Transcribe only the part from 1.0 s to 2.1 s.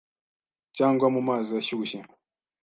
mu mazi ashyushye